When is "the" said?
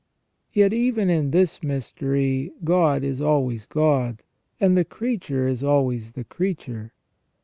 4.75-4.83, 6.13-6.23